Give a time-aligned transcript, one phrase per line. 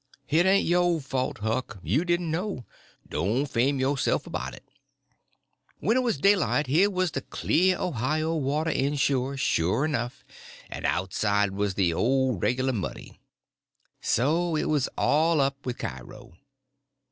[0.29, 2.65] "It ain't yo' fault, Huck; you didn' know.
[3.07, 4.67] Don't you blame yo'self 'bout it."
[5.77, 10.23] When it was daylight, here was the clear Ohio water inshore, sure enough,
[10.71, 13.19] and outside was the old regular Muddy!
[14.01, 16.33] So it was all up with Cairo.